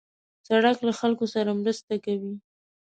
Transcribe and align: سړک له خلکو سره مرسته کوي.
سړک 0.47 0.77
له 0.87 0.93
خلکو 0.99 1.25
سره 1.33 1.51
مرسته 1.61 1.93
کوي. 2.05 2.33